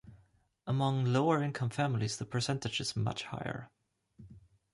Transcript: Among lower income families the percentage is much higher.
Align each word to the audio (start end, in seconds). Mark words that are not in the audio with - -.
Among 0.65 1.05
lower 1.05 1.43
income 1.43 1.69
families 1.69 2.17
the 2.17 2.25
percentage 2.25 2.81
is 2.81 2.95
much 2.95 3.21
higher. 3.21 3.69